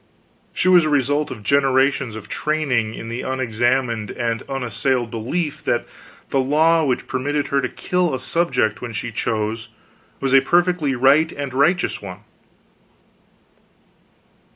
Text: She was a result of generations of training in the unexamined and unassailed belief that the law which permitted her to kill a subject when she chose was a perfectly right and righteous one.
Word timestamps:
She 0.51 0.67
was 0.67 0.83
a 0.85 0.89
result 0.89 1.29
of 1.29 1.43
generations 1.43 2.15
of 2.15 2.27
training 2.27 2.95
in 2.95 3.07
the 3.07 3.21
unexamined 3.21 4.09
and 4.09 4.41
unassailed 4.49 5.11
belief 5.11 5.63
that 5.65 5.85
the 6.31 6.39
law 6.39 6.83
which 6.83 7.05
permitted 7.05 7.49
her 7.49 7.61
to 7.61 7.69
kill 7.69 8.11
a 8.15 8.19
subject 8.19 8.81
when 8.81 8.93
she 8.93 9.11
chose 9.11 9.69
was 10.19 10.33
a 10.33 10.41
perfectly 10.41 10.95
right 10.95 11.31
and 11.31 11.53
righteous 11.53 12.01
one. 12.01 12.21